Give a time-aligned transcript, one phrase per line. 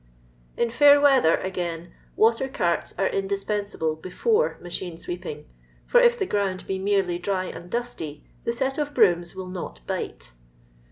[0.57, 5.43] In fiiir weather, again, water carts are indispen sable before machine iWeeping,
[5.85, 9.81] for if the ground be merely dry and dusty, the set of brooms will not
[9.85, 10.31] "bite."